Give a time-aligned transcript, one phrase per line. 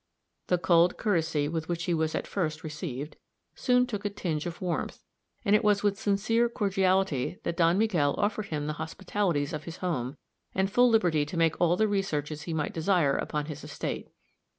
[0.47, 3.17] The cold courtesy with which he was at first received,
[3.53, 5.03] soon took a tinge of warmth,
[5.45, 9.77] and it was with sincere cordiality that Don Miguel offered him the hospitalities of his
[9.77, 10.17] home,
[10.55, 14.07] and full liberty to make all the researches he might desire upon his estate.